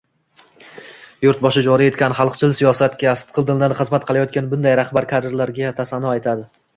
[1.25, 6.47] Yurtboshi joriy etgan xalqchil siyosatga sidqidildan xizmat qilayotgan bunday rahbar kadrlarga tasanno aytadi...